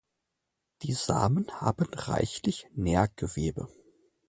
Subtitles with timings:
[0.81, 3.69] Die Samen haben reichlich Nährgewebe.